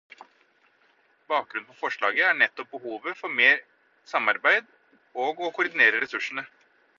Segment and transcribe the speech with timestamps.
[1.33, 3.61] Bakgrunnen for forslaget er nettopp behovet for mer
[4.15, 4.73] samarbeid
[5.27, 6.49] og å koordinere ressursene.